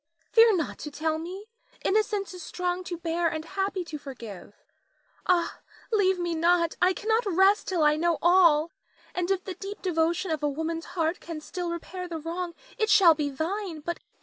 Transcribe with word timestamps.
Fear 0.31 0.55
not 0.55 0.79
to 0.79 0.89
tell 0.89 1.19
me; 1.19 1.47
innocence 1.85 2.33
is 2.33 2.41
strong 2.41 2.83
to 2.85 2.97
bear 2.97 3.27
and 3.27 3.45
happy 3.45 3.83
to 3.85 3.99
forgive. 3.99 4.55
Ah, 5.27 5.59
leave 5.91 6.17
me 6.17 6.33
not, 6.33 6.75
I 6.81 6.91
cannot 6.91 7.27
rest 7.27 7.67
till 7.67 7.83
I 7.83 7.97
know 7.97 8.17
all, 8.19 8.71
and 9.13 9.29
if 9.29 9.43
the 9.43 9.53
deep 9.53 9.83
devotion 9.83 10.31
of 10.31 10.41
a 10.41 10.49
woman's 10.49 10.85
heart 10.97 11.19
can 11.19 11.39
still 11.39 11.69
repair 11.69 12.07
the 12.07 12.17
wrong, 12.17 12.55
it 12.79 12.89
shall 12.89 13.13
be 13.13 13.29
thine 13.29 13.81
but 13.81 13.97
answer 13.97 14.03
me. 14.09 14.19